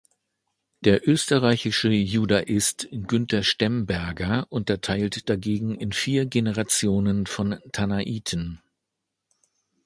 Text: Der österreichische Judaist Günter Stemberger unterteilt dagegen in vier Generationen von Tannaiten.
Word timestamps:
Der 0.83 1.07
österreichische 1.07 1.89
Judaist 1.91 2.87
Günter 2.91 3.43
Stemberger 3.43 4.47
unterteilt 4.49 5.29
dagegen 5.29 5.75
in 5.75 5.91
vier 5.91 6.25
Generationen 6.25 7.27
von 7.27 7.59
Tannaiten. 7.71 8.63